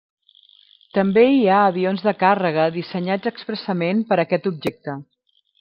També 0.97 1.25
hi 1.33 1.43
ha 1.49 1.59
avions 1.73 2.01
de 2.07 2.15
càrrega 2.25 2.65
dissenyats 2.79 3.33
expressament 3.35 4.05
per 4.13 4.21
aquest 4.25 4.53
objecte. 4.55 5.01